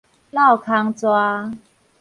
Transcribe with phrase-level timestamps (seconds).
[0.31, 1.05] 落空逝